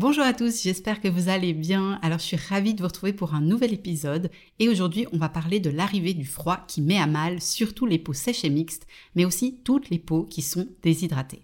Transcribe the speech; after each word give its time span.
Bonjour 0.00 0.22
à 0.22 0.32
tous, 0.32 0.62
j'espère 0.62 1.00
que 1.00 1.08
vous 1.08 1.28
allez 1.28 1.52
bien. 1.52 1.98
Alors 2.02 2.20
je 2.20 2.24
suis 2.24 2.36
ravie 2.36 2.72
de 2.72 2.82
vous 2.82 2.86
retrouver 2.86 3.12
pour 3.12 3.34
un 3.34 3.40
nouvel 3.40 3.74
épisode 3.74 4.30
et 4.60 4.68
aujourd'hui 4.68 5.08
on 5.12 5.18
va 5.18 5.28
parler 5.28 5.58
de 5.58 5.70
l'arrivée 5.70 6.14
du 6.14 6.24
froid 6.24 6.64
qui 6.68 6.82
met 6.82 7.00
à 7.00 7.08
mal 7.08 7.42
surtout 7.42 7.84
les 7.84 7.98
peaux 7.98 8.12
sèches 8.12 8.44
et 8.44 8.48
mixtes, 8.48 8.86
mais 9.16 9.24
aussi 9.24 9.58
toutes 9.64 9.90
les 9.90 9.98
peaux 9.98 10.22
qui 10.22 10.40
sont 10.40 10.68
déshydratées. 10.84 11.42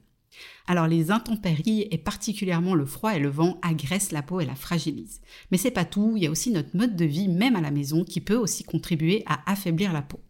Alors 0.69 0.87
les 0.87 1.11
intempéries 1.11 1.89
et 1.91 1.99
particulièrement 1.99 2.77
le 2.77 2.87
froid 2.87 3.17
et 3.17 3.19
le 3.19 3.29
vent 3.29 3.59
agressent 3.61 4.13
la 4.13 4.23
peau 4.23 4.39
et 4.39 4.47
la 4.47 4.55
fragilisent. 4.55 5.21
Mais 5.51 5.59
c'est 5.59 5.73
pas 5.73 5.85
tout, 5.85 6.13
il 6.15 6.23
y 6.23 6.29
a 6.29 6.31
aussi 6.31 6.53
notre 6.53 6.77
mode 6.77 6.95
de 6.95 7.05
vie 7.05 7.27
même 7.27 7.57
à 7.57 7.61
la 7.61 7.73
maison 7.73 8.05
qui 8.05 8.21
peut 8.21 8.37
aussi 8.37 8.63
contribuer 8.63 9.25
à 9.27 9.51
affaiblir 9.51 9.93
la 9.93 10.03
peau. 10.03 10.21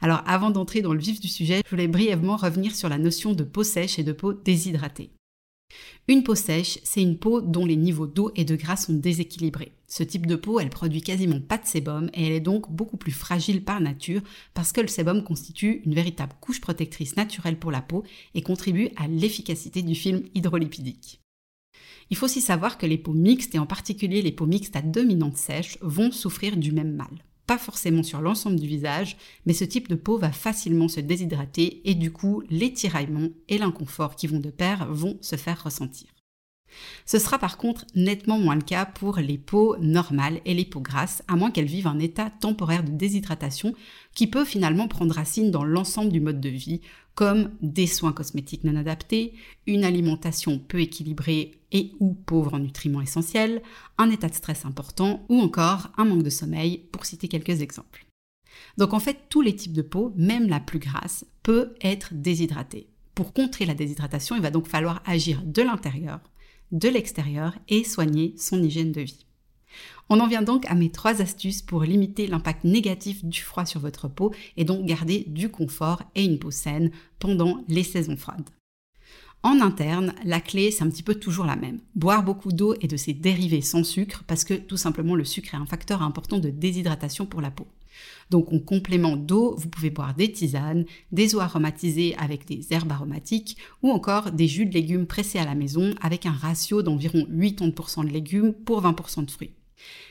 Alors 0.00 0.24
avant 0.26 0.50
d'entrer 0.50 0.82
dans 0.82 0.92
le 0.92 0.98
vif 0.98 1.20
du 1.20 1.28
sujet, 1.28 1.62
je 1.64 1.70
voulais 1.70 1.86
brièvement 1.86 2.36
revenir 2.36 2.74
sur 2.74 2.88
la 2.88 2.98
notion 2.98 3.32
de 3.32 3.44
peau 3.44 3.62
sèche 3.62 4.00
et 4.00 4.02
de 4.02 4.12
peau 4.12 4.32
déshydratée. 4.32 5.12
Une 6.08 6.22
peau 6.24 6.34
sèche, 6.34 6.78
c'est 6.82 7.02
une 7.02 7.18
peau 7.18 7.40
dont 7.40 7.64
les 7.64 7.76
niveaux 7.76 8.06
d'eau 8.06 8.32
et 8.34 8.44
de 8.44 8.56
gras 8.56 8.76
sont 8.76 8.92
déséquilibrés. 8.92 9.72
Ce 9.86 10.02
type 10.02 10.26
de 10.26 10.36
peau, 10.36 10.60
elle 10.60 10.70
produit 10.70 11.02
quasiment 11.02 11.40
pas 11.40 11.58
de 11.58 11.66
sébum 11.66 12.10
et 12.14 12.26
elle 12.26 12.32
est 12.32 12.40
donc 12.40 12.70
beaucoup 12.70 12.96
plus 12.96 13.12
fragile 13.12 13.64
par 13.64 13.80
nature 13.80 14.22
parce 14.54 14.72
que 14.72 14.80
le 14.80 14.88
sébum 14.88 15.22
constitue 15.22 15.82
une 15.84 15.94
véritable 15.94 16.34
couche 16.40 16.60
protectrice 16.60 17.16
naturelle 17.16 17.58
pour 17.58 17.70
la 17.70 17.82
peau 17.82 18.04
et 18.34 18.42
contribue 18.42 18.90
à 18.96 19.08
l'efficacité 19.08 19.82
du 19.82 19.94
film 19.94 20.22
hydrolipidique. 20.34 21.20
Il 22.10 22.16
faut 22.16 22.26
aussi 22.26 22.40
savoir 22.40 22.76
que 22.76 22.86
les 22.86 22.98
peaux 22.98 23.12
mixtes 23.12 23.54
et 23.54 23.58
en 23.58 23.66
particulier 23.66 24.22
les 24.22 24.32
peaux 24.32 24.46
mixtes 24.46 24.76
à 24.76 24.82
dominante 24.82 25.36
sèche 25.36 25.78
vont 25.80 26.10
souffrir 26.10 26.56
du 26.56 26.72
même 26.72 26.94
mal 26.94 27.24
pas 27.50 27.58
forcément 27.58 28.04
sur 28.04 28.20
l'ensemble 28.20 28.60
du 28.60 28.68
visage, 28.68 29.16
mais 29.44 29.54
ce 29.54 29.64
type 29.64 29.88
de 29.88 29.96
peau 29.96 30.18
va 30.18 30.30
facilement 30.30 30.86
se 30.86 31.00
déshydrater 31.00 31.80
et 31.84 31.96
du 31.96 32.12
coup, 32.12 32.44
les 32.48 32.72
tiraillements 32.72 33.30
et 33.48 33.58
l'inconfort 33.58 34.14
qui 34.14 34.28
vont 34.28 34.38
de 34.38 34.50
pair 34.50 34.86
vont 34.88 35.18
se 35.20 35.34
faire 35.34 35.64
ressentir. 35.64 36.19
Ce 37.06 37.18
sera 37.18 37.38
par 37.38 37.56
contre 37.56 37.84
nettement 37.94 38.38
moins 38.38 38.54
le 38.54 38.62
cas 38.62 38.86
pour 38.86 39.16
les 39.16 39.38
peaux 39.38 39.76
normales 39.78 40.40
et 40.44 40.54
les 40.54 40.64
peaux 40.64 40.80
grasses, 40.80 41.22
à 41.28 41.36
moins 41.36 41.50
qu'elles 41.50 41.66
vivent 41.66 41.86
un 41.86 41.98
état 41.98 42.30
temporaire 42.30 42.84
de 42.84 42.90
déshydratation 42.90 43.74
qui 44.14 44.26
peut 44.26 44.44
finalement 44.44 44.88
prendre 44.88 45.14
racine 45.14 45.50
dans 45.50 45.64
l'ensemble 45.64 46.12
du 46.12 46.20
mode 46.20 46.40
de 46.40 46.48
vie, 46.48 46.80
comme 47.14 47.50
des 47.60 47.86
soins 47.86 48.12
cosmétiques 48.12 48.64
non 48.64 48.76
adaptés, 48.76 49.34
une 49.66 49.84
alimentation 49.84 50.58
peu 50.58 50.80
équilibrée 50.80 51.60
et 51.72 51.92
ou 52.00 52.14
pauvre 52.14 52.54
en 52.54 52.58
nutriments 52.58 53.02
essentiels, 53.02 53.62
un 53.98 54.10
état 54.10 54.28
de 54.28 54.34
stress 54.34 54.64
important 54.64 55.26
ou 55.28 55.40
encore 55.40 55.90
un 55.98 56.04
manque 56.04 56.22
de 56.22 56.30
sommeil, 56.30 56.78
pour 56.92 57.04
citer 57.04 57.28
quelques 57.28 57.60
exemples. 57.60 58.06
Donc 58.78 58.94
en 58.94 59.00
fait, 59.00 59.18
tous 59.28 59.42
les 59.42 59.54
types 59.54 59.72
de 59.72 59.82
peau, 59.82 60.12
même 60.16 60.48
la 60.48 60.60
plus 60.60 60.78
grasse, 60.78 61.24
peut 61.42 61.74
être 61.82 62.14
déshydratée. 62.14 62.88
Pour 63.14 63.32
contrer 63.32 63.66
la 63.66 63.74
déshydratation, 63.74 64.36
il 64.36 64.42
va 64.42 64.50
donc 64.50 64.66
falloir 64.66 65.02
agir 65.04 65.42
de 65.44 65.62
l'intérieur, 65.62 66.20
de 66.72 66.88
l'extérieur 66.88 67.54
et 67.68 67.84
soigner 67.84 68.34
son 68.36 68.62
hygiène 68.62 68.92
de 68.92 69.02
vie. 69.02 69.26
On 70.08 70.18
en 70.18 70.26
vient 70.26 70.42
donc 70.42 70.66
à 70.66 70.74
mes 70.74 70.90
trois 70.90 71.22
astuces 71.22 71.62
pour 71.62 71.82
limiter 71.84 72.26
l'impact 72.26 72.64
négatif 72.64 73.24
du 73.24 73.40
froid 73.40 73.64
sur 73.64 73.80
votre 73.80 74.08
peau 74.08 74.32
et 74.56 74.64
donc 74.64 74.84
garder 74.84 75.24
du 75.28 75.50
confort 75.50 76.02
et 76.16 76.24
une 76.24 76.38
peau 76.38 76.50
saine 76.50 76.90
pendant 77.20 77.62
les 77.68 77.84
saisons 77.84 78.16
froides. 78.16 78.50
En 79.42 79.60
interne, 79.62 80.14
la 80.22 80.38
clé, 80.38 80.70
c'est 80.70 80.84
un 80.84 80.90
petit 80.90 81.02
peu 81.02 81.14
toujours 81.14 81.46
la 81.46 81.56
même. 81.56 81.80
Boire 81.94 82.22
beaucoup 82.22 82.52
d'eau 82.52 82.74
et 82.82 82.86
de 82.86 82.98
ses 82.98 83.14
dérivés 83.14 83.62
sans 83.62 83.84
sucre 83.84 84.22
parce 84.26 84.44
que 84.44 84.52
tout 84.52 84.76
simplement 84.76 85.14
le 85.14 85.24
sucre 85.24 85.54
est 85.54 85.58
un 85.58 85.64
facteur 85.64 86.02
important 86.02 86.38
de 86.38 86.50
déshydratation 86.50 87.24
pour 87.24 87.40
la 87.40 87.50
peau. 87.50 87.66
Donc 88.28 88.52
en 88.52 88.58
complément 88.58 89.16
d'eau, 89.16 89.54
vous 89.56 89.68
pouvez 89.70 89.88
boire 89.88 90.14
des 90.14 90.30
tisanes, 90.30 90.84
des 91.10 91.34
eaux 91.34 91.40
aromatisées 91.40 92.14
avec 92.18 92.46
des 92.46 92.66
herbes 92.70 92.92
aromatiques 92.92 93.56
ou 93.82 93.90
encore 93.90 94.30
des 94.30 94.46
jus 94.46 94.66
de 94.66 94.74
légumes 94.74 95.06
pressés 95.06 95.38
à 95.38 95.46
la 95.46 95.54
maison 95.54 95.94
avec 96.02 96.26
un 96.26 96.32
ratio 96.32 96.82
d'environ 96.82 97.26
80% 97.30 98.04
de 98.04 98.10
légumes 98.10 98.52
pour 98.52 98.82
20% 98.82 99.24
de 99.24 99.30
fruits. 99.30 99.54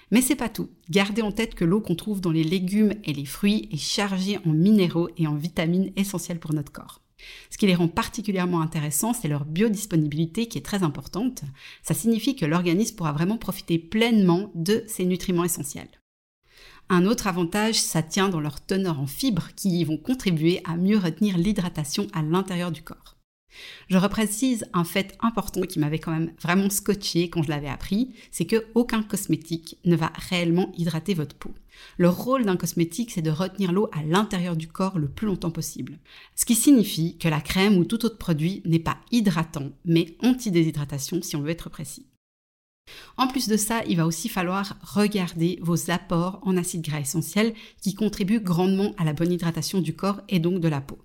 Mais 0.10 0.22
c'est 0.22 0.36
pas 0.36 0.50
tout. 0.50 0.70
Gardez 0.90 1.22
en 1.22 1.32
tête 1.32 1.54
que 1.54 1.66
l'eau 1.66 1.82
qu'on 1.82 1.94
trouve 1.94 2.20
dans 2.20 2.32
les 2.32 2.44
légumes 2.44 2.96
et 3.04 3.14
les 3.14 3.26
fruits 3.26 3.70
est 3.72 3.78
chargée 3.78 4.40
en 4.44 4.50
minéraux 4.50 5.10
et 5.18 5.28
en 5.28 5.36
vitamines 5.36 5.92
essentielles 5.96 6.40
pour 6.40 6.54
notre 6.54 6.72
corps. 6.72 7.00
Ce 7.50 7.58
qui 7.58 7.68
les 7.68 7.76
rend 7.76 7.88
particulièrement 7.88 8.62
intéressants, 8.62 9.14
c'est 9.14 9.28
leur 9.28 9.46
biodisponibilité 9.46 10.48
qui 10.48 10.58
est 10.58 10.66
très 10.66 10.84
importante. 10.84 11.44
Ça 11.84 11.94
signifie 11.94 12.36
que 12.36 12.46
l'organisme 12.46 12.96
pourra 12.96 13.12
vraiment 13.12 13.38
profiter 13.38 13.78
pleinement 13.80 14.52
de 14.56 14.84
ces 14.88 15.06
nutriments 15.06 15.44
essentiels. 15.44 15.90
Un 16.90 17.06
autre 17.06 17.28
avantage, 17.28 17.76
ça 17.76 18.02
tient 18.02 18.30
dans 18.30 18.40
leur 18.40 18.66
teneur 18.66 19.00
en 19.00 19.06
fibres 19.06 19.50
qui 19.56 19.84
vont 19.84 19.98
contribuer 19.98 20.62
à 20.66 20.76
mieux 20.76 20.98
retenir 20.98 21.38
l'hydratation 21.38 22.08
à 22.14 22.24
l'intérieur 22.24 22.72
du 22.72 22.82
corps. 22.82 23.19
Je 23.90 23.98
reprécise 23.98 24.66
un 24.74 24.84
fait 24.84 25.18
important 25.20 25.62
qui 25.62 25.80
m'avait 25.80 26.00
quand 26.00 26.12
même 26.12 26.34
vraiment 26.42 26.70
scotché 26.70 27.30
quand 27.30 27.44
je 27.44 27.50
l'avais 27.50 27.70
appris, 27.70 28.14
c'est 28.32 28.46
que 28.46 28.68
aucun 28.76 29.04
cosmétique 29.04 29.78
ne 29.86 29.96
va 29.96 30.12
réellement 30.30 30.72
hydrater 30.78 31.14
votre 31.14 31.36
peau. 31.36 31.52
Le 31.98 32.10
rôle 32.10 32.46
d'un 32.46 32.58
cosmétique, 32.58 33.12
c'est 33.12 33.22
de 33.22 33.32
retenir 33.32 33.72
l'eau 33.72 33.90
à 33.94 34.04
l'intérieur 34.04 34.56
du 34.56 34.68
corps 34.68 35.00
le 35.00 35.08
plus 35.08 35.28
longtemps 35.28 35.52
possible. 35.52 35.98
Ce 36.36 36.46
qui 36.46 36.56
signifie 36.56 37.18
que 37.18 37.28
la 37.28 37.42
crème 37.42 37.78
ou 37.78 37.86
tout 37.86 38.06
autre 38.06 38.18
produit 38.18 38.62
n'est 38.66 38.80
pas 38.80 38.98
hydratant, 39.12 39.72
mais 39.86 40.18
anti-déshydratation 40.22 41.22
si 41.22 41.36
on 41.36 41.42
veut 41.42 41.50
être 41.50 41.70
précis. 41.70 42.06
En 43.18 43.28
plus 43.28 43.48
de 43.48 43.58
ça, 43.58 43.84
il 43.88 43.98
va 43.98 44.06
aussi 44.06 44.30
falloir 44.30 44.76
regarder 44.82 45.60
vos 45.62 45.92
apports 45.92 46.40
en 46.44 46.58
acides 46.58 46.82
gras 46.82 47.00
essentiels 47.00 47.54
qui 47.82 47.94
contribuent 47.94 48.42
grandement 48.42 48.94
à 48.98 49.06
la 49.06 49.14
bonne 49.14 49.32
hydratation 49.32 49.80
du 49.80 49.96
corps 49.96 50.22
et 50.28 50.40
donc 50.40 50.60
de 50.60 50.68
la 50.68 50.82
peau. 50.82 50.98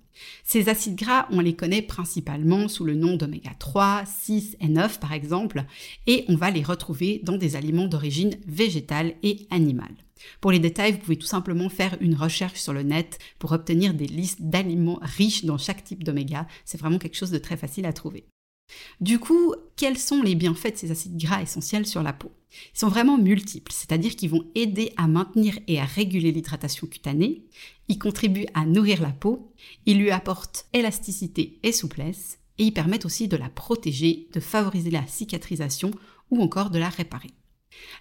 Ces 0.44 0.68
acides 0.68 0.96
gras, 0.96 1.26
on 1.30 1.40
les 1.40 1.54
connaît 1.54 1.82
principalement 1.82 2.68
sous 2.68 2.84
le 2.84 2.94
nom 2.94 3.16
d'oméga 3.16 3.50
3, 3.58 4.04
6 4.06 4.56
et 4.60 4.68
9 4.68 5.00
par 5.00 5.12
exemple, 5.12 5.64
et 6.06 6.24
on 6.28 6.36
va 6.36 6.50
les 6.50 6.62
retrouver 6.62 7.20
dans 7.22 7.36
des 7.36 7.56
aliments 7.56 7.88
d'origine 7.88 8.36
végétale 8.46 9.14
et 9.22 9.46
animale. 9.50 9.94
Pour 10.40 10.52
les 10.52 10.58
détails, 10.58 10.92
vous 10.92 10.98
pouvez 10.98 11.18
tout 11.18 11.26
simplement 11.26 11.68
faire 11.68 11.96
une 12.00 12.14
recherche 12.14 12.60
sur 12.60 12.72
le 12.72 12.82
net 12.82 13.18
pour 13.38 13.52
obtenir 13.52 13.94
des 13.94 14.06
listes 14.06 14.42
d'aliments 14.42 15.00
riches 15.02 15.44
dans 15.44 15.58
chaque 15.58 15.84
type 15.84 16.04
d'oméga. 16.04 16.46
C'est 16.64 16.80
vraiment 16.80 16.98
quelque 16.98 17.16
chose 17.16 17.30
de 17.30 17.38
très 17.38 17.56
facile 17.56 17.86
à 17.86 17.92
trouver. 17.92 18.24
Du 19.00 19.18
coup, 19.18 19.54
quels 19.76 19.98
sont 19.98 20.22
les 20.22 20.34
bienfaits 20.34 20.72
de 20.72 20.78
ces 20.78 20.90
acides 20.90 21.18
gras 21.18 21.42
essentiels 21.42 21.86
sur 21.86 22.02
la 22.02 22.12
peau? 22.12 22.32
Ils 22.74 22.78
sont 22.78 22.88
vraiment 22.88 23.18
multiples, 23.18 23.72
c'est-à-dire 23.72 24.16
qu'ils 24.16 24.30
vont 24.30 24.44
aider 24.54 24.92
à 24.96 25.06
maintenir 25.06 25.58
et 25.66 25.80
à 25.80 25.84
réguler 25.84 26.32
l'hydratation 26.32 26.86
cutanée, 26.86 27.44
ils 27.88 27.98
contribuent 27.98 28.46
à 28.54 28.66
nourrir 28.66 29.02
la 29.02 29.10
peau, 29.10 29.52
ils 29.86 29.98
lui 29.98 30.10
apportent 30.10 30.66
élasticité 30.72 31.58
et 31.62 31.72
souplesse, 31.72 32.38
et 32.58 32.64
ils 32.64 32.72
permettent 32.72 33.06
aussi 33.06 33.28
de 33.28 33.36
la 33.36 33.48
protéger, 33.48 34.28
de 34.32 34.40
favoriser 34.40 34.90
la 34.90 35.06
cicatrisation 35.06 35.90
ou 36.30 36.40
encore 36.40 36.70
de 36.70 36.78
la 36.78 36.88
réparer. 36.88 37.30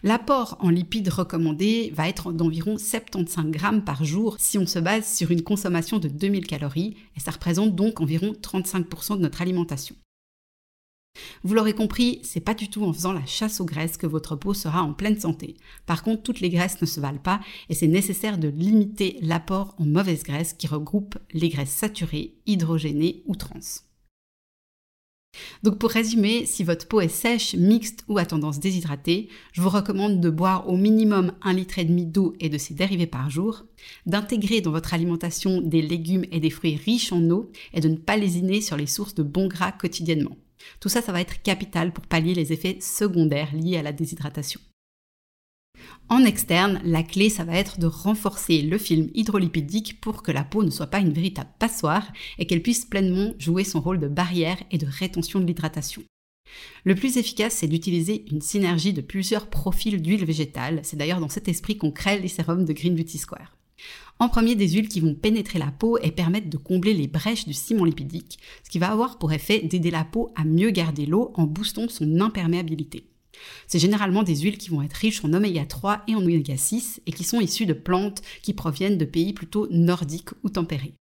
L'apport 0.04 0.58
en 0.60 0.70
lipides 0.70 1.10
recommandé 1.10 1.92
va 1.96 2.08
être 2.08 2.32
d'environ 2.32 2.78
75 2.78 3.46
grammes 3.48 3.84
par 3.84 4.04
jour 4.04 4.36
si 4.40 4.58
on 4.58 4.68
se 4.68 4.80
base 4.80 5.12
sur 5.12 5.32
une 5.32 5.42
consommation 5.42 5.98
de 5.98 6.08
2000 6.08 6.46
calories, 6.46 6.96
et 7.18 7.20
ça 7.20 7.32
représente 7.32 7.76
donc 7.76 8.02
environ 8.02 8.34
35% 8.34 9.18
de 9.18 9.22
notre 9.22 9.42
alimentation. 9.42 9.96
Vous 11.44 11.54
l'aurez 11.54 11.74
compris, 11.74 12.20
c'est 12.24 12.40
pas 12.40 12.54
du 12.54 12.70
tout 12.70 12.84
en 12.84 12.94
faisant 12.94 13.14
la 13.14 13.26
chasse 13.26 13.62
aux 13.62 13.66
graisses 13.66 13.98
que 13.98 14.08
votre 14.08 14.36
peau 14.36 14.54
sera 14.54 14.84
en 14.84 14.94
pleine 14.94 15.20
santé. 15.20 15.58
Par 15.86 16.04
contre, 16.04 16.24
toutes 16.24 16.40
les 16.40 16.50
graisses 16.50 16.82
ne 16.82 16.88
se 16.88 17.00
valent 17.00 17.18
pas 17.18 17.40
et 17.70 17.76
c'est 17.76 17.88
nécessaire 17.88 18.38
de 18.38 18.48
limiter 18.48 19.18
l'apport 19.22 19.76
en 19.78 19.86
mauvaises 19.86 20.24
graisses 20.24 20.54
qui 20.54 20.68
regroupent 20.68 21.18
les 21.32 21.50
graisses 21.50 21.70
saturées, 21.70 22.36
hydrogénées 22.46 23.24
ou 23.26 23.36
trans. 23.36 23.60
Donc 25.64 25.80
pour 25.80 25.90
résumer, 25.90 26.46
si 26.46 26.64
votre 26.64 26.88
peau 26.88 27.02
est 27.02 27.08
sèche, 27.08 27.56
mixte 27.56 28.04
ou 28.08 28.18
à 28.18 28.26
tendance 28.26 28.60
déshydratée, 28.60 29.30
je 29.52 29.62
vous 29.62 29.70
recommande 29.70 30.20
de 30.20 30.30
boire 30.30 30.70
au 30.70 30.78
minimum 30.78 31.34
un 31.42 31.54
litre 31.54 31.80
et 31.80 31.86
demi 31.86 32.06
d'eau 32.06 32.36
et 32.40 32.50
de 32.50 32.58
ses 32.58 32.74
dérivés 32.74 33.08
par 33.08 33.30
jour, 33.30 33.66
d'intégrer 34.06 34.62
dans 34.62 34.72
votre 34.72 34.94
alimentation 34.94 35.62
des 35.62 35.82
légumes 35.82 36.26
et 36.32 36.40
des 36.40 36.50
fruits 36.50 36.76
riches 36.76 37.12
en 37.12 37.30
eau 37.30 37.52
et 37.74 37.82
de 37.82 37.90
ne 37.90 37.98
pas 37.98 38.18
lésiner 38.18 38.62
sur 38.62 38.78
les 38.78 38.88
sources 38.88 39.16
de 39.16 39.24
bons 39.24 39.48
gras 39.48 39.72
quotidiennement. 39.72 40.38
Tout 40.80 40.90
ça, 40.90 41.02
ça 41.02 41.12
va 41.12 41.22
être 41.22 41.42
capital 41.42 41.92
pour 41.94 42.06
pallier 42.06 42.34
les 42.34 42.54
effets 42.54 42.78
secondaires 42.82 43.54
liés 43.54 43.78
à 43.78 43.84
la 43.84 43.94
déshydratation. 43.94 44.60
En 46.10 46.24
externe, 46.26 46.82
la 46.84 47.02
clé, 47.02 47.30
ça 47.30 47.44
va 47.44 47.56
être 47.56 47.80
de 47.80 47.88
renforcer 47.88 48.62
le 48.62 48.78
film 48.78 49.10
hydrolipidique 49.14 50.00
pour 50.02 50.22
que 50.22 50.32
la 50.32 50.44
peau 50.44 50.64
ne 50.64 50.70
soit 50.70 50.88
pas 50.88 51.00
une 51.00 51.14
véritable 51.14 51.50
passoire 51.60 52.12
et 52.38 52.46
qu'elle 52.46 52.62
puisse 52.62 52.86
pleinement 52.86 53.34
jouer 53.40 53.64
son 53.64 53.82
rôle 53.82 54.00
de 54.00 54.08
barrière 54.08 54.62
et 54.72 54.78
de 54.78 54.88
rétention 54.88 55.40
de 55.40 55.46
l'hydratation. 55.46 56.04
Le 56.84 56.96
plus 56.96 57.18
efficace, 57.18 57.54
c'est 57.54 57.68
d'utiliser 57.68 58.26
une 58.32 58.42
synergie 58.42 58.94
de 58.94 59.02
plusieurs 59.02 59.50
profils 59.50 60.02
d'huile 60.02 60.26
végétale. 60.26 60.82
C'est 60.84 60.98
d'ailleurs 60.98 61.20
dans 61.20 61.30
cet 61.30 61.48
esprit 61.48 61.78
qu'on 61.78 61.92
crée 61.92 62.20
les 62.20 62.28
sérums 62.28 62.66
de 62.66 62.74
Green 62.74 62.96
Beauty 62.96 63.18
Square. 63.18 63.56
En 64.20 64.30
premier, 64.30 64.56
des 64.56 64.70
huiles 64.70 64.88
qui 64.88 65.00
vont 65.00 65.16
pénétrer 65.16 65.60
la 65.60 65.72
peau 65.72 65.98
et 66.02 66.12
permettre 66.12 66.50
de 66.50 66.58
combler 66.58 66.94
les 66.94 67.08
brèches 67.08 67.46
du 67.46 67.54
ciment 67.54 67.84
lipidique, 67.84 68.40
ce 68.64 68.70
qui 68.70 68.80
va 68.80 68.92
avoir 68.92 69.18
pour 69.18 69.34
effet 69.34 69.60
d'aider 69.60 69.92
la 69.92 70.06
peau 70.06 70.32
à 70.36 70.46
mieux 70.46 70.70
garder 70.70 71.06
l'eau 71.06 71.32
en 71.36 71.44
boostant 71.44 71.90
son 71.90 72.22
imperméabilité. 72.22 73.08
C'est 73.68 73.80
généralement 73.80 74.24
des 74.24 74.38
huiles 74.38 74.58
qui 74.58 74.70
vont 74.70 74.82
être 74.82 74.94
riches 74.94 75.24
en 75.26 75.34
oméga 75.34 75.66
3 75.66 76.04
et 76.08 76.16
en 76.16 76.22
oméga 76.22 76.56
6 76.56 77.02
et 77.06 77.12
qui 77.12 77.24
sont 77.24 77.42
issues 77.42 77.66
de 77.66 77.74
plantes 77.74 78.22
qui 78.42 78.54
proviennent 78.54 78.98
de 78.98 79.06
pays 79.06 79.34
plutôt 79.34 79.68
nordiques 79.72 80.30
ou 80.44 80.50
tempérés. 80.50 80.94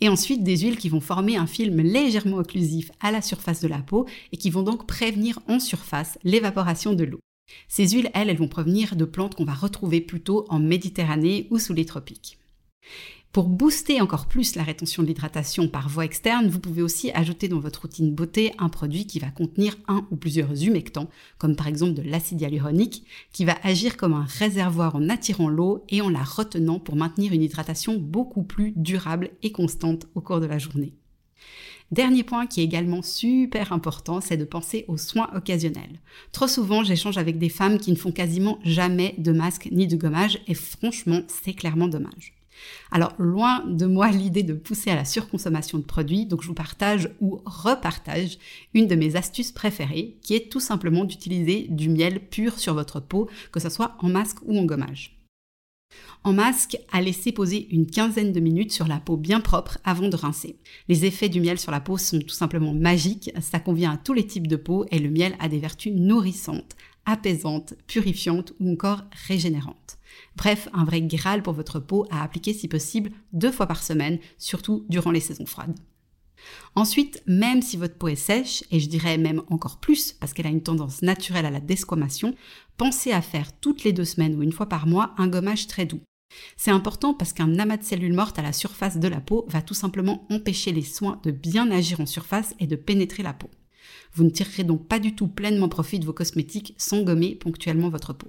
Et 0.00 0.08
ensuite 0.08 0.42
des 0.42 0.56
huiles 0.58 0.78
qui 0.78 0.88
vont 0.88 1.00
former 1.00 1.36
un 1.36 1.46
film 1.46 1.80
légèrement 1.80 2.38
occlusif 2.38 2.90
à 3.00 3.10
la 3.10 3.20
surface 3.20 3.60
de 3.60 3.68
la 3.68 3.78
peau 3.78 4.06
et 4.32 4.36
qui 4.36 4.50
vont 4.50 4.62
donc 4.62 4.86
prévenir 4.86 5.40
en 5.46 5.60
surface 5.60 6.18
l'évaporation 6.24 6.94
de 6.94 7.04
l'eau. 7.04 7.20
Ces 7.68 7.88
huiles, 7.88 8.10
elles, 8.14 8.30
elles 8.30 8.38
vont 8.38 8.48
provenir 8.48 8.96
de 8.96 9.04
plantes 9.04 9.34
qu'on 9.34 9.44
va 9.44 9.54
retrouver 9.54 10.00
plutôt 10.00 10.46
en 10.48 10.58
Méditerranée 10.58 11.48
ou 11.50 11.58
sous 11.58 11.74
les 11.74 11.86
tropiques. 11.86 12.38
Pour 13.32 13.48
booster 13.48 14.00
encore 14.00 14.26
plus 14.26 14.56
la 14.56 14.62
rétention 14.62 15.02
de 15.02 15.08
l'hydratation 15.08 15.68
par 15.68 15.90
voie 15.90 16.06
externe, 16.06 16.48
vous 16.48 16.60
pouvez 16.60 16.80
aussi 16.80 17.10
ajouter 17.10 17.46
dans 17.46 17.60
votre 17.60 17.82
routine 17.82 18.14
beauté 18.14 18.52
un 18.58 18.70
produit 18.70 19.06
qui 19.06 19.18
va 19.18 19.30
contenir 19.30 19.76
un 19.86 20.06
ou 20.10 20.16
plusieurs 20.16 20.64
humectants, 20.64 21.10
comme 21.36 21.54
par 21.54 21.66
exemple 21.66 21.92
de 21.92 22.02
l'acide 22.02 22.40
hyaluronique, 22.40 23.04
qui 23.32 23.44
va 23.44 23.56
agir 23.62 23.98
comme 23.98 24.14
un 24.14 24.24
réservoir 24.24 24.96
en 24.96 25.10
attirant 25.10 25.50
l'eau 25.50 25.84
et 25.90 26.00
en 26.00 26.08
la 26.08 26.24
retenant 26.24 26.80
pour 26.80 26.96
maintenir 26.96 27.34
une 27.34 27.42
hydratation 27.42 27.98
beaucoup 27.98 28.44
plus 28.44 28.72
durable 28.76 29.30
et 29.42 29.52
constante 29.52 30.06
au 30.14 30.22
cours 30.22 30.40
de 30.40 30.46
la 30.46 30.58
journée. 30.58 30.94
Dernier 31.90 32.22
point 32.22 32.46
qui 32.46 32.60
est 32.60 32.64
également 32.64 33.00
super 33.00 33.72
important, 33.72 34.20
c'est 34.20 34.36
de 34.36 34.44
penser 34.44 34.84
aux 34.88 34.98
soins 34.98 35.30
occasionnels. 35.34 36.00
Trop 36.32 36.46
souvent, 36.46 36.84
j'échange 36.84 37.16
avec 37.16 37.38
des 37.38 37.48
femmes 37.48 37.78
qui 37.78 37.90
ne 37.90 37.96
font 37.96 38.12
quasiment 38.12 38.58
jamais 38.62 39.14
de 39.16 39.32
masque 39.32 39.68
ni 39.72 39.86
de 39.86 39.96
gommage 39.96 40.38
et 40.46 40.54
franchement, 40.54 41.22
c'est 41.28 41.54
clairement 41.54 41.88
dommage. 41.88 42.34
Alors, 42.90 43.14
loin 43.18 43.64
de 43.66 43.86
moi 43.86 44.10
l'idée 44.12 44.42
de 44.42 44.52
pousser 44.52 44.90
à 44.90 44.96
la 44.96 45.04
surconsommation 45.04 45.78
de 45.78 45.84
produits, 45.84 46.26
donc 46.26 46.42
je 46.42 46.48
vous 46.48 46.54
partage 46.54 47.10
ou 47.20 47.40
repartage 47.46 48.38
une 48.74 48.86
de 48.86 48.94
mes 48.94 49.16
astuces 49.16 49.52
préférées, 49.52 50.16
qui 50.22 50.34
est 50.34 50.50
tout 50.50 50.60
simplement 50.60 51.04
d'utiliser 51.04 51.66
du 51.70 51.88
miel 51.88 52.20
pur 52.20 52.58
sur 52.58 52.74
votre 52.74 53.00
peau, 53.00 53.30
que 53.52 53.60
ce 53.60 53.70
soit 53.70 53.96
en 54.00 54.08
masque 54.08 54.38
ou 54.44 54.58
en 54.58 54.64
gommage. 54.64 55.17
En 56.28 56.34
masque, 56.34 56.76
à 56.92 57.00
laisser 57.00 57.32
poser 57.32 57.68
une 57.70 57.86
quinzaine 57.86 58.34
de 58.34 58.40
minutes 58.40 58.70
sur 58.70 58.86
la 58.86 59.00
peau 59.00 59.16
bien 59.16 59.40
propre 59.40 59.78
avant 59.82 60.08
de 60.08 60.16
rincer. 60.16 60.58
Les 60.86 61.06
effets 61.06 61.30
du 61.30 61.40
miel 61.40 61.58
sur 61.58 61.72
la 61.72 61.80
peau 61.80 61.96
sont 61.96 62.18
tout 62.18 62.34
simplement 62.34 62.74
magiques, 62.74 63.30
ça 63.40 63.60
convient 63.60 63.92
à 63.92 63.96
tous 63.96 64.12
les 64.12 64.26
types 64.26 64.46
de 64.46 64.56
peau 64.56 64.84
et 64.90 64.98
le 64.98 65.08
miel 65.08 65.36
a 65.40 65.48
des 65.48 65.58
vertus 65.58 65.94
nourrissantes, 65.94 66.76
apaisantes, 67.06 67.72
purifiantes 67.86 68.52
ou 68.60 68.72
encore 68.72 69.04
régénérantes. 69.26 69.96
Bref, 70.36 70.68
un 70.74 70.84
vrai 70.84 71.00
Graal 71.00 71.42
pour 71.42 71.54
votre 71.54 71.80
peau 71.80 72.06
à 72.10 72.22
appliquer 72.22 72.52
si 72.52 72.68
possible 72.68 73.10
deux 73.32 73.50
fois 73.50 73.66
par 73.66 73.82
semaine, 73.82 74.18
surtout 74.36 74.84
durant 74.90 75.12
les 75.12 75.20
saisons 75.20 75.46
froides. 75.46 75.78
Ensuite, 76.74 77.22
même 77.26 77.62
si 77.62 77.76
votre 77.76 77.96
peau 77.96 78.08
est 78.08 78.14
sèche, 78.14 78.64
et 78.70 78.80
je 78.80 78.88
dirais 78.88 79.18
même 79.18 79.42
encore 79.48 79.78
plus 79.78 80.12
parce 80.12 80.32
qu'elle 80.32 80.46
a 80.46 80.50
une 80.50 80.62
tendance 80.62 81.02
naturelle 81.02 81.46
à 81.46 81.50
la 81.50 81.60
desquamation, 81.60 82.34
pensez 82.76 83.12
à 83.12 83.22
faire 83.22 83.58
toutes 83.58 83.84
les 83.84 83.92
deux 83.92 84.04
semaines 84.04 84.36
ou 84.36 84.42
une 84.42 84.52
fois 84.52 84.68
par 84.68 84.86
mois 84.86 85.14
un 85.18 85.28
gommage 85.28 85.66
très 85.66 85.86
doux. 85.86 86.00
C'est 86.56 86.70
important 86.70 87.14
parce 87.14 87.32
qu'un 87.32 87.58
amas 87.58 87.78
de 87.78 87.84
cellules 87.84 88.12
mortes 88.12 88.38
à 88.38 88.42
la 88.42 88.52
surface 88.52 88.98
de 88.98 89.08
la 89.08 89.20
peau 89.20 89.46
va 89.48 89.62
tout 89.62 89.74
simplement 89.74 90.26
empêcher 90.30 90.72
les 90.72 90.82
soins 90.82 91.20
de 91.24 91.30
bien 91.30 91.70
agir 91.70 92.00
en 92.00 92.06
surface 92.06 92.54
et 92.60 92.66
de 92.66 92.76
pénétrer 92.76 93.22
la 93.22 93.32
peau. 93.32 93.50
Vous 94.14 94.24
ne 94.24 94.30
tirerez 94.30 94.64
donc 94.64 94.86
pas 94.86 94.98
du 94.98 95.14
tout 95.14 95.28
pleinement 95.28 95.68
profit 95.68 95.98
de 95.98 96.06
vos 96.06 96.12
cosmétiques 96.12 96.74
sans 96.76 97.02
gommer 97.02 97.34
ponctuellement 97.34 97.88
votre 97.88 98.12
peau. 98.12 98.28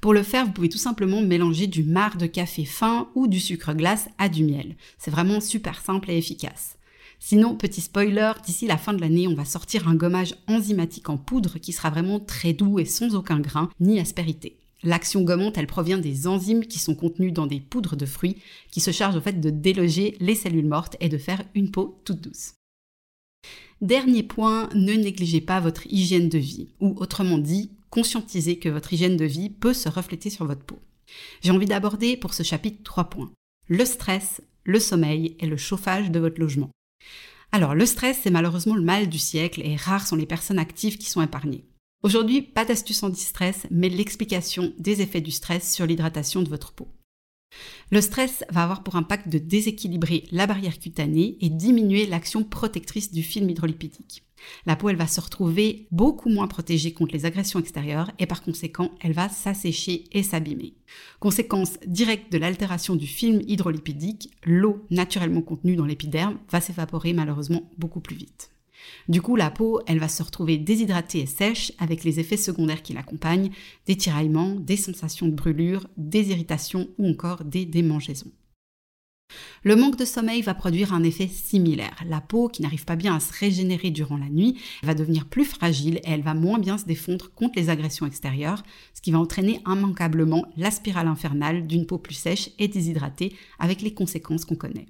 Pour 0.00 0.12
le 0.12 0.22
faire, 0.22 0.46
vous 0.46 0.52
pouvez 0.52 0.68
tout 0.68 0.78
simplement 0.78 1.22
mélanger 1.22 1.66
du 1.66 1.82
marc 1.82 2.18
de 2.18 2.26
café 2.26 2.64
fin 2.64 3.08
ou 3.14 3.26
du 3.26 3.40
sucre 3.40 3.72
glace 3.72 4.08
à 4.18 4.28
du 4.28 4.44
miel. 4.44 4.76
C'est 4.98 5.10
vraiment 5.10 5.40
super 5.40 5.80
simple 5.80 6.10
et 6.10 6.18
efficace. 6.18 6.76
Sinon, 7.24 7.54
petit 7.54 7.80
spoiler, 7.80 8.32
d'ici 8.44 8.66
la 8.66 8.76
fin 8.76 8.92
de 8.92 9.00
l'année, 9.00 9.28
on 9.28 9.34
va 9.34 9.44
sortir 9.44 9.86
un 9.86 9.94
gommage 9.94 10.34
enzymatique 10.48 11.08
en 11.08 11.16
poudre 11.16 11.58
qui 11.60 11.72
sera 11.72 11.88
vraiment 11.88 12.18
très 12.18 12.52
doux 12.52 12.80
et 12.80 12.84
sans 12.84 13.14
aucun 13.14 13.38
grain 13.38 13.70
ni 13.78 14.00
aspérité. 14.00 14.58
L'action 14.82 15.22
gommante, 15.22 15.56
elle 15.56 15.68
provient 15.68 15.98
des 15.98 16.26
enzymes 16.26 16.66
qui 16.66 16.80
sont 16.80 16.96
contenues 16.96 17.30
dans 17.30 17.46
des 17.46 17.60
poudres 17.60 17.94
de 17.94 18.06
fruits 18.06 18.38
qui 18.72 18.80
se 18.80 18.90
chargent 18.90 19.14
au 19.14 19.20
fait 19.20 19.40
de 19.40 19.50
déloger 19.50 20.16
les 20.18 20.34
cellules 20.34 20.66
mortes 20.66 20.96
et 20.98 21.08
de 21.08 21.16
faire 21.16 21.44
une 21.54 21.70
peau 21.70 22.02
toute 22.04 22.20
douce. 22.20 22.54
Dernier 23.80 24.24
point, 24.24 24.68
ne 24.74 24.92
négligez 24.92 25.40
pas 25.40 25.60
votre 25.60 25.86
hygiène 25.86 26.28
de 26.28 26.38
vie, 26.38 26.70
ou 26.80 26.96
autrement 26.98 27.38
dit, 27.38 27.70
conscientiser 27.90 28.58
que 28.58 28.68
votre 28.68 28.92
hygiène 28.92 29.16
de 29.16 29.24
vie 29.24 29.48
peut 29.48 29.74
se 29.74 29.88
refléter 29.88 30.28
sur 30.28 30.44
votre 30.44 30.64
peau. 30.64 30.80
J'ai 31.40 31.52
envie 31.52 31.66
d'aborder 31.66 32.16
pour 32.16 32.34
ce 32.34 32.42
chapitre 32.42 32.82
trois 32.82 33.10
points. 33.10 33.30
Le 33.68 33.84
stress, 33.84 34.42
le 34.64 34.80
sommeil 34.80 35.36
et 35.38 35.46
le 35.46 35.56
chauffage 35.56 36.10
de 36.10 36.18
votre 36.18 36.40
logement. 36.40 36.70
Alors, 37.50 37.74
le 37.74 37.84
stress, 37.84 38.20
c'est 38.22 38.30
malheureusement 38.30 38.74
le 38.74 38.82
mal 38.82 39.08
du 39.08 39.18
siècle 39.18 39.60
et 39.64 39.76
rares 39.76 40.06
sont 40.06 40.16
les 40.16 40.26
personnes 40.26 40.58
actives 40.58 40.98
qui 40.98 41.10
sont 41.10 41.22
épargnées. 41.22 41.66
Aujourd'hui, 42.02 42.42
pas 42.42 42.64
d'astuce 42.64 43.02
anti-stress, 43.02 43.66
mais 43.70 43.88
l'explication 43.88 44.72
des 44.78 45.02
effets 45.02 45.20
du 45.20 45.30
stress 45.30 45.72
sur 45.72 45.86
l'hydratation 45.86 46.42
de 46.42 46.48
votre 46.48 46.72
peau. 46.72 46.88
Le 47.90 48.00
stress 48.00 48.44
va 48.50 48.62
avoir 48.62 48.82
pour 48.82 48.96
impact 48.96 49.28
de 49.28 49.38
déséquilibrer 49.38 50.24
la 50.32 50.46
barrière 50.46 50.78
cutanée 50.78 51.36
et 51.40 51.50
diminuer 51.50 52.06
l'action 52.06 52.44
protectrice 52.44 53.12
du 53.12 53.22
film 53.22 53.50
hydrolipidique. 53.50 54.24
La 54.66 54.76
peau, 54.76 54.88
elle 54.88 54.96
va 54.96 55.06
se 55.06 55.20
retrouver 55.20 55.86
beaucoup 55.90 56.28
moins 56.28 56.48
protégée 56.48 56.92
contre 56.92 57.14
les 57.14 57.26
agressions 57.26 57.60
extérieures 57.60 58.10
et 58.18 58.26
par 58.26 58.42
conséquent, 58.42 58.90
elle 59.00 59.12
va 59.12 59.28
s'assécher 59.28 60.04
et 60.12 60.22
s'abîmer. 60.22 60.74
Conséquence 61.20 61.78
directe 61.86 62.32
de 62.32 62.38
l'altération 62.38 62.96
du 62.96 63.06
film 63.06 63.40
hydrolipidique, 63.46 64.30
l'eau 64.44 64.84
naturellement 64.90 65.42
contenue 65.42 65.76
dans 65.76 65.86
l'épiderme 65.86 66.38
va 66.50 66.60
s'évaporer 66.60 67.12
malheureusement 67.12 67.70
beaucoup 67.78 68.00
plus 68.00 68.16
vite. 68.16 68.50
Du 69.08 69.22
coup, 69.22 69.36
la 69.36 69.50
peau, 69.50 69.80
elle 69.86 69.98
va 69.98 70.08
se 70.08 70.22
retrouver 70.22 70.58
déshydratée 70.58 71.20
et 71.20 71.26
sèche 71.26 71.72
avec 71.78 72.04
les 72.04 72.20
effets 72.20 72.36
secondaires 72.36 72.82
qui 72.82 72.92
l'accompagnent, 72.92 73.50
des 73.86 73.96
tiraillements, 73.96 74.54
des 74.54 74.76
sensations 74.76 75.26
de 75.26 75.34
brûlure, 75.34 75.86
des 75.96 76.30
irritations 76.30 76.88
ou 76.98 77.08
encore 77.08 77.44
des 77.44 77.64
démangeaisons. 77.64 78.32
Le 79.62 79.76
manque 79.76 79.96
de 79.96 80.04
sommeil 80.04 80.42
va 80.42 80.54
produire 80.54 80.92
un 80.92 81.02
effet 81.04 81.28
similaire. 81.28 81.96
La 82.06 82.20
peau, 82.20 82.48
qui 82.48 82.62
n'arrive 82.62 82.84
pas 82.84 82.96
bien 82.96 83.14
à 83.14 83.20
se 83.20 83.32
régénérer 83.32 83.90
durant 83.90 84.16
la 84.16 84.28
nuit, 84.28 84.58
va 84.82 84.94
devenir 84.94 85.26
plus 85.26 85.44
fragile 85.44 85.96
et 86.04 86.10
elle 86.10 86.22
va 86.22 86.34
moins 86.34 86.58
bien 86.58 86.78
se 86.78 86.84
défendre 86.84 87.30
contre 87.32 87.58
les 87.58 87.70
agressions 87.70 88.06
extérieures, 88.06 88.62
ce 88.94 89.00
qui 89.00 89.12
va 89.12 89.18
entraîner 89.18 89.60
immanquablement 89.66 90.44
la 90.56 90.70
spirale 90.70 91.08
infernale 91.08 91.66
d'une 91.66 91.86
peau 91.86 91.98
plus 91.98 92.14
sèche 92.14 92.50
et 92.58 92.68
déshydratée 92.68 93.34
avec 93.58 93.82
les 93.82 93.94
conséquences 93.94 94.44
qu'on 94.44 94.56
connaît. 94.56 94.86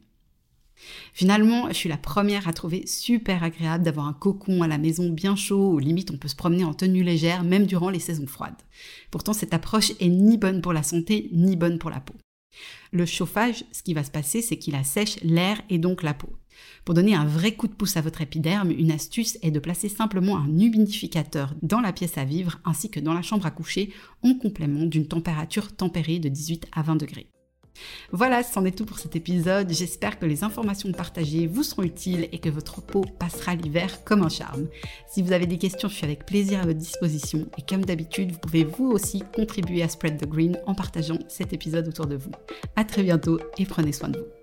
Finalement, 1.14 1.68
je 1.68 1.74
suis 1.74 1.88
la 1.88 1.96
première 1.96 2.48
à 2.48 2.52
trouver 2.52 2.86
super 2.86 3.42
agréable 3.42 3.84
d'avoir 3.84 4.06
un 4.06 4.12
cocon 4.12 4.62
à 4.62 4.68
la 4.68 4.78
maison 4.78 5.10
bien 5.10 5.36
chaud, 5.36 5.72
ou 5.72 5.78
limite 5.78 6.10
on 6.10 6.16
peut 6.16 6.28
se 6.28 6.36
promener 6.36 6.64
en 6.64 6.74
tenue 6.74 7.02
légère 7.02 7.44
même 7.44 7.66
durant 7.66 7.90
les 7.90 8.00
saisons 8.00 8.26
froides. 8.26 8.54
Pourtant, 9.10 9.32
cette 9.32 9.54
approche 9.54 9.92
est 10.00 10.08
ni 10.08 10.38
bonne 10.38 10.62
pour 10.62 10.72
la 10.72 10.82
santé, 10.82 11.28
ni 11.32 11.56
bonne 11.56 11.78
pour 11.78 11.90
la 11.90 12.00
peau. 12.00 12.14
Le 12.90 13.06
chauffage, 13.06 13.64
ce 13.72 13.82
qui 13.82 13.94
va 13.94 14.04
se 14.04 14.10
passer, 14.10 14.42
c'est 14.42 14.58
qu'il 14.58 14.74
assèche 14.74 15.18
l'air 15.22 15.60
et 15.70 15.78
donc 15.78 16.02
la 16.02 16.14
peau. 16.14 16.28
Pour 16.84 16.94
donner 16.94 17.14
un 17.14 17.24
vrai 17.24 17.54
coup 17.54 17.66
de 17.66 17.72
pouce 17.72 17.96
à 17.96 18.02
votre 18.02 18.20
épiderme, 18.20 18.70
une 18.70 18.90
astuce 18.90 19.38
est 19.42 19.50
de 19.50 19.58
placer 19.58 19.88
simplement 19.88 20.36
un 20.36 20.48
humidificateur 20.48 21.54
dans 21.62 21.80
la 21.80 21.92
pièce 21.92 22.18
à 22.18 22.24
vivre 22.24 22.60
ainsi 22.64 22.90
que 22.90 23.00
dans 23.00 23.14
la 23.14 23.22
chambre 23.22 23.46
à 23.46 23.50
coucher 23.50 23.92
en 24.22 24.34
complément 24.34 24.84
d'une 24.84 25.08
température 25.08 25.74
tempérée 25.74 26.18
de 26.18 26.28
18 26.28 26.66
à 26.72 26.82
20 26.82 26.96
degrés. 26.96 27.28
Voilà, 28.12 28.42
c'en 28.42 28.64
est 28.64 28.76
tout 28.76 28.84
pour 28.84 28.98
cet 28.98 29.16
épisode. 29.16 29.70
J'espère 29.70 30.18
que 30.18 30.26
les 30.26 30.44
informations 30.44 30.90
partagées 30.92 31.46
vous 31.46 31.62
seront 31.62 31.82
utiles 31.82 32.28
et 32.32 32.38
que 32.38 32.48
votre 32.48 32.80
peau 32.80 33.02
passera 33.18 33.54
l'hiver 33.54 34.04
comme 34.04 34.22
un 34.22 34.28
charme. 34.28 34.68
Si 35.08 35.22
vous 35.22 35.32
avez 35.32 35.46
des 35.46 35.58
questions, 35.58 35.88
je 35.88 35.94
suis 35.94 36.04
avec 36.04 36.26
plaisir 36.26 36.60
à 36.60 36.66
votre 36.66 36.78
disposition. 36.78 37.46
Et 37.58 37.62
comme 37.62 37.84
d'habitude, 37.84 38.32
vous 38.32 38.38
pouvez 38.38 38.64
vous 38.64 38.90
aussi 38.90 39.22
contribuer 39.34 39.82
à 39.82 39.88
Spread 39.88 40.20
the 40.20 40.28
Green 40.28 40.58
en 40.66 40.74
partageant 40.74 41.18
cet 41.28 41.52
épisode 41.52 41.88
autour 41.88 42.06
de 42.06 42.16
vous. 42.16 42.32
À 42.76 42.84
très 42.84 43.02
bientôt 43.02 43.38
et 43.58 43.66
prenez 43.66 43.92
soin 43.92 44.08
de 44.08 44.18
vous. 44.18 44.41